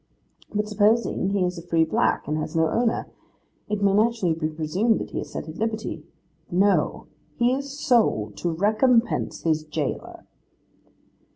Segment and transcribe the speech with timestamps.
[0.51, 3.05] But supposing he is a free black, and has no owner,
[3.69, 6.07] it may naturally be presumed that he is set at liberty.
[6.49, 10.25] No: HE IS SOLD TO RECOMPENSE HIS JAILER.